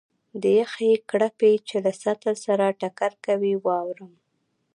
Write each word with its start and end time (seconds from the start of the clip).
د 0.41 0.43
یخې 0.59 0.91
کړپی 1.09 1.53
چې 1.67 1.75
له 1.85 1.91
سطل 2.03 2.35
سره 2.45 2.65
ټکر 2.81 3.11
کوي، 3.25 3.53
واورم. 3.65 4.13